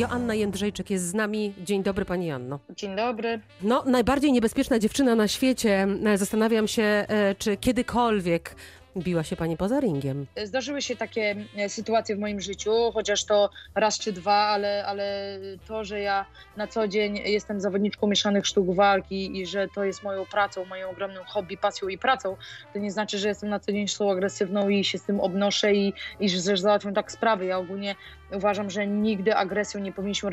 [0.00, 1.52] Joanna Jędrzejczyk jest z nami.
[1.64, 2.58] Dzień dobry Pani Joanno.
[2.76, 3.40] Dzień dobry.
[3.62, 5.86] No, najbardziej niebezpieczna dziewczyna na świecie.
[6.04, 8.54] E, Zastanawiam się, e, czy kiedykolwiek
[8.96, 10.26] biła się Pani poza ringiem.
[10.44, 15.38] Zdarzyły się takie e, sytuacje w moim życiu, chociaż to raz czy dwa, ale, ale
[15.68, 16.26] to, że ja
[16.56, 20.88] na co dzień jestem zawodniczką mieszanych sztuk walki i że to jest moją pracą, moim
[20.88, 22.36] ogromnym hobby, pasją i pracą,
[22.72, 25.74] to nie znaczy, że jestem na co dzień sztuką agresywną i się z tym obnoszę
[25.74, 27.44] i, i że załatwiam tak sprawy.
[27.44, 27.94] Ja ogólnie
[28.32, 30.30] uważam, że nigdy agresją nie powinniśmy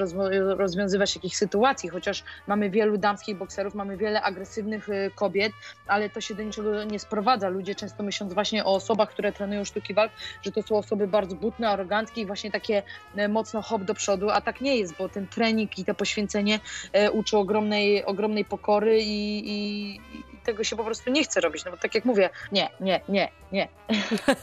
[0.57, 5.51] rozwiązywać takich sytuacji, chociaż mamy wielu damskich bokserów, mamy wiele agresywnych y, kobiet,
[5.87, 7.49] ale to się do niczego nie sprowadza.
[7.49, 10.11] Ludzie często myśląc właśnie o osobach, które trenują sztuki walk,
[10.41, 12.83] że to są osoby bardzo butne, aroganckie i właśnie takie
[13.15, 16.59] e, mocno hop do przodu, a tak nie jest, bo ten trening i to poświęcenie
[16.93, 19.99] e, uczy ogromnej, ogromnej pokory i, i
[20.47, 23.29] tego się po prostu nie chce robić, no bo tak jak mówię, nie, nie, nie,
[23.51, 23.67] nie.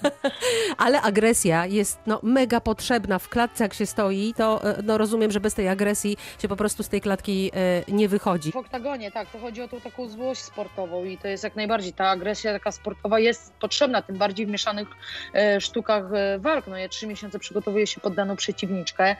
[0.85, 4.35] Ale agresja jest no, mega potrzebna w klatce, jak się stoi.
[4.37, 7.93] To e, no, rozumiem, że bez tej agresji się po prostu z tej klatki e,
[7.93, 8.53] nie wychodzi.
[8.53, 11.93] W oktagonie, tak, to chodzi o tą taką złość sportową i to jest jak najbardziej,
[11.93, 14.89] ta agresja taka sportowa jest potrzebna, tym bardziej w mieszanych
[15.35, 16.05] e, sztukach
[16.39, 16.67] walk.
[16.67, 19.17] No ja trzy miesiące przygotowuję się pod daną przeciwniczkę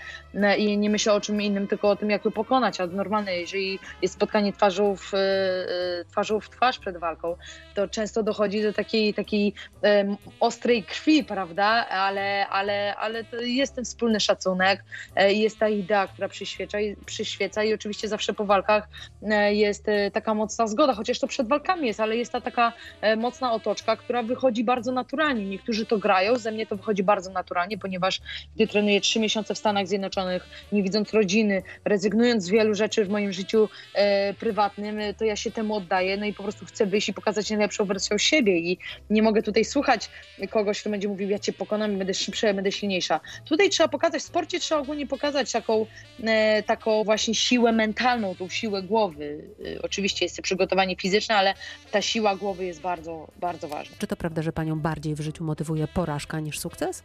[0.59, 3.79] i nie myślę o czym innym, tylko o tym, jak ją pokonać, a normalne, jeżeli
[4.03, 5.13] jest spotkanie twarzą w,
[6.09, 7.37] twarzą w twarz przed walką,
[7.75, 13.85] to często dochodzi do takiej, takiej em, ostrej krwi, prawda, ale, ale, ale jest ten
[13.85, 14.85] wspólny szacunek,
[15.17, 18.89] e, jest ta idea, która przyświeca, przyświeca i oczywiście zawsze po walkach
[19.23, 22.73] e, jest e, taka mocna zgoda, chociaż to przed walkami jest, ale jest ta taka
[23.17, 25.47] mocna otoczka, która wychodzi bardzo naturalnie.
[25.47, 28.21] Niektórzy to grają, ze mnie to wychodzi bardzo naturalnie, ponieważ
[28.55, 33.09] gdy trenuję trzy miesiące w Stanach Zjednoczonych, nie widząc rodziny, rezygnując z wielu rzeczy w
[33.09, 37.09] moim życiu e, prywatnym, to ja się temu oddaję, no i po prostu chcę wyjść
[37.09, 38.79] i pokazać najlepszą wersję siebie i
[39.11, 40.11] nie mogę tutaj słuchać
[40.51, 43.21] kogoś, kto będzie mówił, ja cię pokonam, będę szybsza, będę silniejsza.
[43.45, 45.87] Tutaj trzeba pokazać, w sporcie trzeba ogólnie pokazać taką,
[46.25, 49.45] e, taką właśnie siłę mentalną, tą siłę głowy.
[49.77, 51.55] E, oczywiście jest to przygotowanie fizyczne, ale
[51.91, 53.97] ta siła głowy jest bardzo, bardzo ważna.
[53.99, 57.03] Czy to prawda, że Panią bardziej w życiu motywuje porażka niż sukces?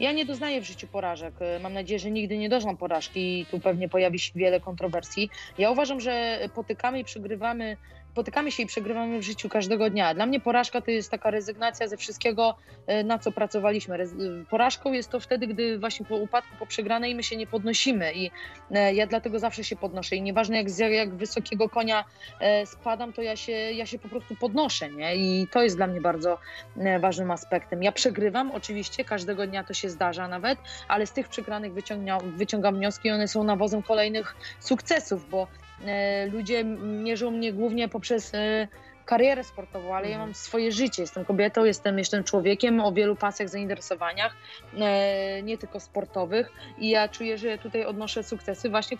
[0.00, 1.34] Ja nie doznaję w życiu porażek.
[1.40, 5.30] E, Mam nadzieję, że nigdy nie doznam porażki i tu pewnie pojawi się wiele kontrowersji.
[5.58, 7.76] Ja uważam, że potykamy i przegrywamy,
[8.14, 10.14] potykamy się i przegrywamy w życiu każdego dnia.
[10.14, 12.56] Dla mnie porażka to jest taka rezygnacja ze wszystkiego,
[12.86, 13.96] e, na co pracowaliśmy.
[13.96, 18.12] Rez- Porażką jest to wtedy, gdy właśnie po upadku, po przegranej my się nie podnosimy
[18.12, 18.30] i
[18.70, 22.04] e, ja dlatego zawsze się podnoszę i nieważne jak z jak wysokiego konia
[22.40, 25.16] e, spadam, to ja się, ja się po prostu podnoszę, nie?
[25.16, 26.38] I to jest dla mnie bardzo
[26.76, 27.82] e, ważnym aspektem.
[27.82, 30.58] Ja przegrywam, oczywiście, każdego dnia to się zdarza nawet,
[30.88, 31.72] ale z tych przegranych
[32.36, 35.61] wyciągam wnioski i one są nawozem kolejnych sukcesów, bo e,
[36.32, 36.64] ludzie
[37.04, 38.68] mierzą mnie głównie poprzez e,
[39.04, 40.28] karierę sportową, ale ja Mhm.
[40.28, 41.02] mam swoje życie.
[41.02, 44.36] Jestem kobietą, jestem jeszcze człowiekiem o wielu pasjach, zainteresowaniach,
[44.78, 48.96] e, nie tylko sportowych i ja czuję, że tutaj odnoszę sukcesy właśnie,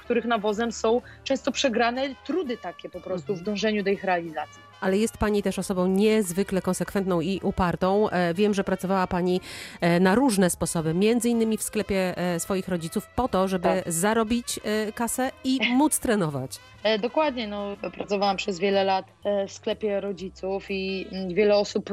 [0.00, 3.38] których nawozem są często przegrane trudy takie po prostu Mhm.
[3.38, 4.71] w dążeniu do ich realizacji.
[4.82, 8.10] Ale jest Pani też osobą niezwykle konsekwentną i upartą.
[8.10, 9.40] E, Wiem, że pracowała Pani
[9.80, 13.92] e, na różne sposoby, między innymi w sklepie e, swoich rodziców, po to, żeby Tak.
[13.92, 14.60] zarobić
[14.94, 16.58] kasę i móc trenować.
[17.00, 19.06] Dokładnie, no, pracowałam przez wiele lat
[19.48, 21.90] w sklepie rodziców i mm, wiele osób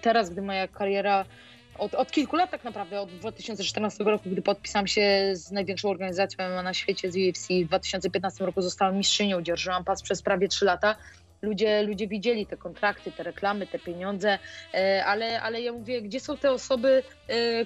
[0.00, 1.24] teraz, gdy moja kariera
[1.78, 6.62] od, od kilku lat tak naprawdę, od 2014 roku, gdy podpisałam się z największą organizacją
[6.62, 10.96] na świecie, z UFC, w 2015 roku zostałam mistrzynią, dzierżyłam pas przez prawie 3 lata.
[11.42, 14.38] Ludzie, ludzie widzieli te kontrakty, te reklamy, te pieniądze,
[14.74, 17.02] e, ale, ale ja mówię, gdzie są te osoby,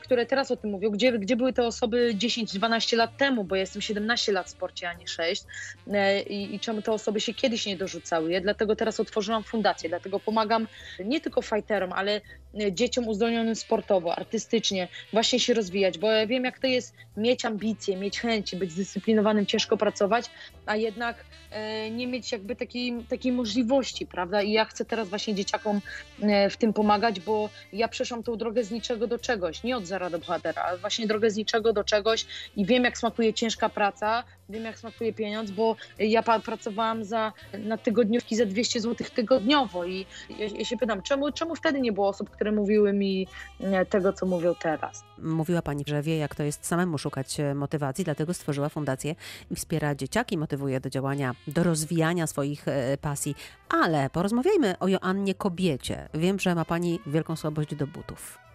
[0.03, 3.61] które teraz o tym mówią, gdzie, gdzie były te osoby 10-12 lat temu, bo ja
[3.61, 5.45] jestem 17 lat w sporcie, a nie 6
[5.93, 8.33] e, i, i czemu te osoby się kiedyś nie dorzucały.
[8.33, 10.67] Ja dlatego teraz otworzyłam fundację, dlatego pomagam
[11.05, 12.21] nie tylko fighterom, ale
[12.61, 17.45] e, dzieciom uzdolnionym sportowo, artystycznie, właśnie się rozwijać, bo ja wiem jak to jest mieć
[17.45, 20.31] ambicje, mieć chęci, być zdyscyplinowanym, ciężko pracować,
[20.67, 24.43] a jednak e, nie mieć jakby takiej, takiej możliwości, prawda?
[24.43, 25.81] I ja chcę teraz właśnie dzieciakom
[26.23, 29.87] e, w tym pomagać, bo ja przeszłam tą drogę z niczego do czegoś, nie od
[29.87, 33.69] zera do bohatera, ale właśnie drogę z niczego do czegoś i wiem jak smakuje ciężka
[33.69, 39.85] praca, wiem jak smakuje pieniądz, bo ja pracowałam za, na tygodniówki za 200 zł tygodniowo
[39.85, 40.07] i
[40.39, 43.27] ja, ja się pytam, czemu, czemu wtedy nie było osób, które mówiły mi
[43.61, 45.05] e, tego, co mówią teraz?
[45.19, 49.15] Mówiła Pani, że wie, jak to jest samemu szukać e, motywacji, dlatego stworzyła fundację
[49.51, 53.35] i wspiera dzieciaki, motywuje do działania, do rozwijania swoich e, pasji.
[53.69, 56.09] Ale porozmawiajmy o Joannie kobiecie.
[56.15, 58.46] Wiem, że ma Pani wielką słabość do butów.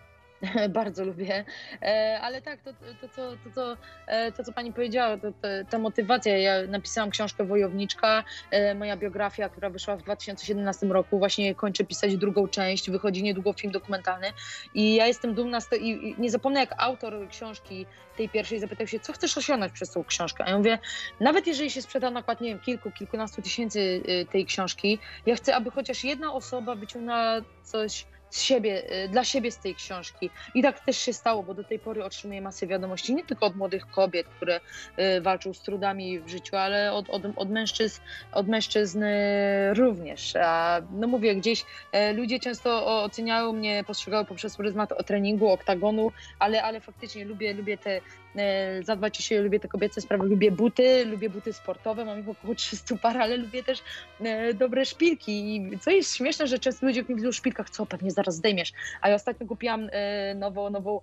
[0.69, 1.45] bardzo lubię.
[2.21, 3.77] Ale tak, to, to, to, to, to,
[4.37, 6.37] to co pani powiedziała, to, to, ta motywacja.
[6.37, 8.23] Ja napisałam książkę Wojowniczka,
[8.75, 11.19] moja biografia, która wyszła w 2017 roku.
[11.19, 14.27] Właśnie kończę pisać drugą część, wychodzi niedługo film dokumentalny.
[14.73, 15.85] I ja jestem dumna z tego.
[15.85, 17.85] I nie zapomnę, jak autor książki
[18.17, 20.43] tej pierwszej zapytał się, co chcesz osiągnąć przez tą książkę.
[20.45, 20.79] A ja mówię,
[21.19, 25.55] nawet jeżeli się sprzeda nakład, nie wiem, kilku, kilkunastu tysięcy y, tej książki, ja chcę,
[25.55, 30.29] aby chociaż jedna osoba wyciągnęła coś z siebie, y, dla siebie z tej książki.
[30.55, 33.55] I tak też się stało, bo do tej pory otrzymuję masę wiadomości nie tylko od
[33.55, 34.59] młodych kobiet, które
[35.17, 38.01] y, walczą z trudami w życiu, ale od, od, od, mężczyzn,
[38.31, 39.03] od mężczyzn
[39.73, 40.35] również.
[40.35, 41.65] A no mówię, gdzieś
[42.15, 47.77] ludzie często oceniają mnie, postrzegają poprzez pryzmat o treningu, oktagonu, ale, ale faktycznie lubię, lubię
[47.77, 48.01] te
[48.83, 52.55] zadbać o siebie, lubię te kobiece sprawy, lubię buty, lubię buty sportowe, mam ich około
[52.55, 53.79] 300 par, ale lubię też
[54.21, 57.85] e, dobre szpilki i co jest śmieszne, że często ludzie mi widzą w szpilkach, co
[57.85, 60.99] pewnie zaraz zdejmiesz, a ja ostatnio kupiłam e, nową, nową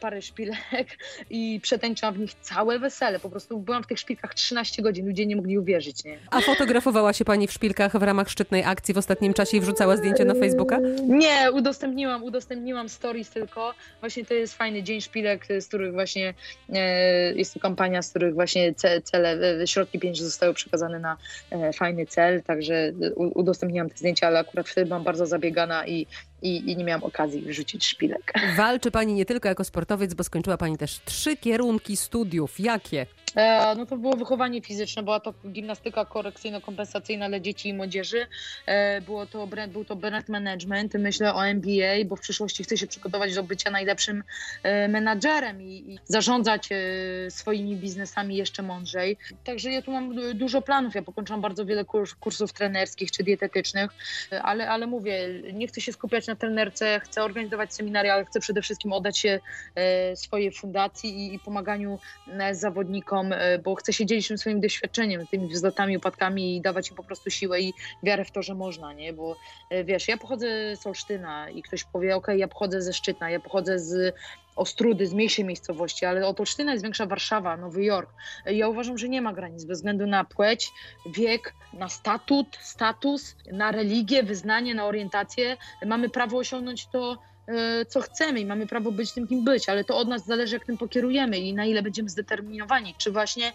[0.00, 0.98] parę szpilek
[1.30, 5.26] i przetęczyłam w nich całe wesele, po prostu byłam w tych szpilkach 13 godzin, ludzie
[5.26, 6.04] nie mogli uwierzyć.
[6.04, 6.18] Nie?
[6.30, 9.96] A fotografowała się Pani w szpilkach w ramach szczytnej akcji w ostatnim czasie i wrzucała
[9.96, 10.78] zdjęcie na Facebooka?
[11.08, 16.34] Nie, udostępniłam, udostępniłam stories tylko, właśnie to jest fajny dzień szpilek, z których właśnie
[16.69, 16.69] E,
[17.34, 18.74] jest to kampania, z których właśnie
[19.04, 21.16] cele, e, środki pieniężne zostały przekazane na
[21.50, 26.06] e, fajny cel, także udostępniłam te zdjęcia, ale akurat wtedy byłam bardzo zabiegana i,
[26.42, 28.32] i, i, nie miałam okazji wyrzucić szpilek.
[28.56, 32.60] Walczy Pani nie tylko jako sportowiec, bo skończyła Pani też trzy kierunki studiów.
[32.60, 33.06] Jakie?
[33.36, 38.26] E, no to było wychowanie fizyczne, była to gimnastyka korekcyjno-kompensacyjna dla dzieci i młodzieży.
[38.66, 42.86] E, było to, był to brand management, myślę o MBA, bo w przyszłości chcę się
[42.86, 44.24] przygotować do bycia najlepszym
[44.62, 46.68] e, menadżerem i, i zarządzać
[47.28, 49.16] swoimi biznesami jeszcze mądrzej.
[49.44, 50.94] Także ja tu mam dużo planów.
[50.94, 53.90] Ja pokończyłam bardzo wiele kurs, kursów trenerskich czy dietetycznych,
[54.42, 58.62] ale, ale mówię, nie chcę się skupiać na trenerce, chcę organizować seminaria, ale chcę przede
[58.62, 59.40] wszystkim oddać się
[60.14, 61.98] swojej fundacji i, pomaganiu
[62.52, 66.96] zawodnikom E, bo chcę się dzielić tym swoim doświadczeniem, tymi wzlotami, upadkami i dawać im
[66.96, 69.12] po prostu siłę i wiarę w to, że można, nie?
[69.12, 69.36] Bo
[69.70, 73.40] e, wiesz, ja pochodzę z Olsztyna i ktoś powie, ok, ja pochodzę ze Szczytna, ja
[73.40, 74.14] pochodzę z
[74.60, 78.10] Ostrudy, z mniejszej miejscowości, ale od Olsztyna jest większa Warszawa, Nowy Jork.
[78.46, 80.72] Ja uważam, że nie ma granic bez względu na płeć,
[81.06, 85.56] wiek, na statut, status, na religię, wyznanie, na orientację.
[85.86, 87.18] Mamy prawo osiągnąć to
[87.50, 90.56] E, co chcemy i mamy prawo być tym, kim być, ale to od nas zależy,
[90.56, 92.94] jak tym pokierujemy i na ile będziemy zdeterminowani.
[92.98, 93.52] Czy właśnie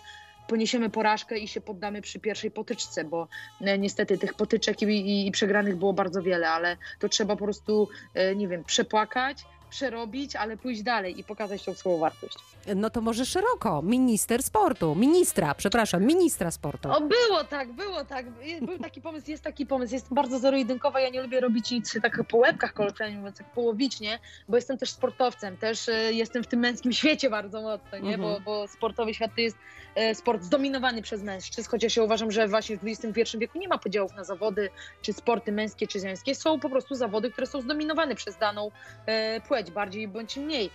[0.48, 3.28] poniesiemy porażkę i się poddamy przy pierwszej potyczce, bo
[3.62, 7.44] e, niestety tych potyczek i, i, i przegranych było bardzo wiele, ale to trzeba po
[7.44, 12.38] prostu, e, nie wiem, przepłakać, przerobić, ale pójść dalej i pokazać tą swoją wartość.
[12.76, 13.82] No to może szeroko.
[13.82, 16.92] Minister sportu, ministra, przepraszam, ministra sportu.
[16.92, 18.26] O, było tak, było tak.
[18.62, 19.94] Był taki pomysł, jest taki pomysł.
[19.94, 24.20] Jestem bardzo zero-jedynkowa, ja nie lubię robić nic tak po łebkach kolokwialnie mówiąc, tak połowicznie,
[24.50, 28.14] bo jestem też sportowcem, też e, jestem w tym męskim świecie bardzo mocno, nie?
[28.16, 28.22] Mhm.
[28.22, 29.58] Bo, bo sportowy świat to jest
[29.96, 33.78] e, sport zdominowany przez mężczyzn, chociaż ja uważam, że właśnie w XXI wieku nie ma
[33.78, 34.70] podziałów na zawody,
[35.02, 36.36] czy sporty męskie, czy żeńskie.
[36.36, 38.72] Są po prostu zawody, które są zdominowane przez daną
[39.06, 40.70] e, płeć, bardziej bądź mniej.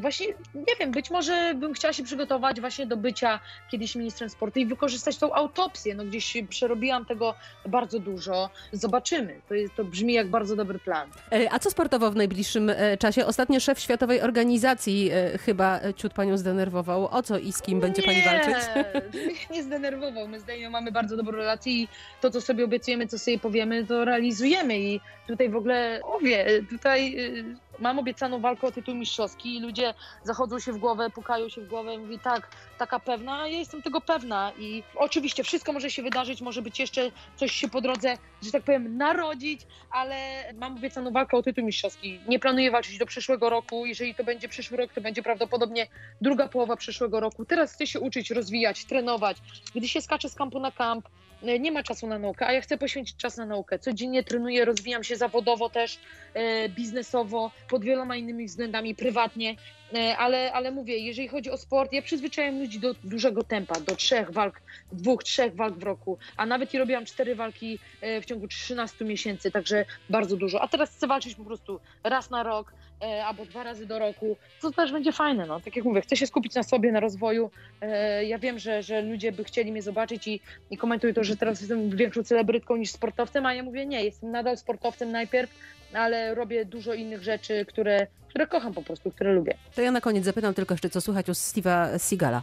[0.00, 4.58] Właśnie, nie wiem, być może bym chciała się przygotować właśnie do bycia kiedyś ministrem sportu
[4.58, 5.94] i wykorzystać tą autopsję.
[5.94, 7.34] No gdzieś przerobiłam tego
[7.66, 8.50] bardzo dużo.
[8.72, 9.40] Zobaczymy.
[9.48, 11.08] To, jest, to brzmi jak bardzo dobry plan.
[11.32, 13.26] E, a co sportowo w najbliższym e, czasie?
[13.26, 17.08] Ostatnio szef Światowej Organizacji e, chyba ciut panią zdenerwował.
[17.08, 18.68] O co i z kim będzie nie, pani walczyć?
[19.54, 20.28] Nie zdenerwował.
[20.28, 21.88] My z Danią mamy bardzo dobrą relację i
[22.20, 24.78] to, co sobie obiecujemy, co sobie powiemy, to realizujemy.
[24.78, 27.16] I tutaj w ogóle, mówię, tutaj
[27.78, 29.94] mam obiecaną walkę o tytuł mistrzowski i ludzie
[30.24, 34.00] zachodzą się w głowę, pukają się w głowę, mówi tak, taka pewna, ja jestem tego
[34.00, 38.52] pewna i oczywiście wszystko może się wydarzyć, może być jeszcze coś się po drodze, że
[38.52, 42.20] tak powiem, narodzić, ale mam obiecaną walkę o tytuł mistrzowski.
[42.28, 45.86] Nie planuję walczyć do przyszłego roku, jeżeli to będzie przyszły rok, to będzie prawdopodobnie
[46.20, 47.44] druga połowa przyszłego roku.
[47.44, 49.36] Teraz chcę się uczyć, rozwijać, trenować.
[49.74, 51.08] Gdy się skacze z kampu na kamp,
[51.60, 53.78] nie ma czasu na naukę, a ja chcę poświęcić czas na naukę.
[53.78, 55.98] Codziennie trenuję, rozwijam się zawodowo też,
[56.34, 59.56] e, biznesowo, pod wieloma innymi względami, prywatnie,
[59.94, 63.96] e, ale, ale mówię, jeżeli chodzi o sport, ja przyzwyczajam ludzi do dużego tempa, do
[63.96, 64.60] trzech walk,
[64.92, 67.78] dwóch, trzech walk w roku, a nawet i robiłam cztery walki
[68.22, 70.62] w ciągu 13 miesięcy, także bardzo dużo.
[70.62, 74.36] A teraz chcę walczyć po prostu raz na rok, E, albo dwa razy do roku,
[74.60, 75.46] to też będzie fajne.
[75.46, 75.60] No.
[75.60, 77.50] Tak jak mówię, chcę się skupić na sobie, na rozwoju.
[77.80, 80.40] E, ja wiem, że, że ludzie by chcieli mnie zobaczyć i,
[80.70, 84.30] i komentują to, że teraz jestem większą celebrytką niż sportowcem, a ja mówię nie, jestem
[84.30, 85.50] nadal sportowcem najpierw,
[85.94, 89.54] ale robię dużo innych rzeczy, które, które kocham po prostu, które lubię.
[89.74, 92.42] To ja na koniec zapytam tylko jeszcze, co słychać u Steve'a Sigala.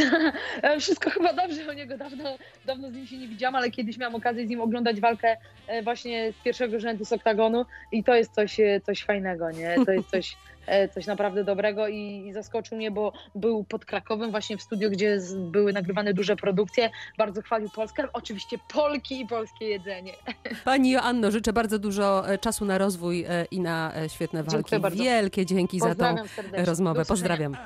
[0.80, 4.14] Wszystko chyba dobrze o niego, dawno, dawno z nim się nie widziałam, ale kiedyś miałam
[4.14, 5.36] okazję z nim oglądać walkę
[5.66, 9.76] e, właśnie z pierwszego rzędu z oktagonu i to jest coś, e, coś fajnego, nie?
[9.86, 10.36] To jest coś...
[10.66, 14.90] E, coś naprawdę dobrego i, i, zaskoczył mnie, bo był pod Krakowem właśnie w studiu,
[14.90, 16.90] gdzie z, były nagrywane duże produkcje.
[17.18, 20.12] Bardzo chwalił Polskę, oczywiście Polki i polskie jedzenie.
[20.64, 24.56] Pani Joanno, życzę bardzo dużo czasu czasu na rozwój e, i na e, świetne walki.
[24.56, 25.02] Dziękuję bardzo.
[25.02, 26.64] Wielkie dzięki Pozdrawiam za tą serdecznie.
[26.64, 27.04] rozmowę.
[27.04, 27.56] Pozdrawiam.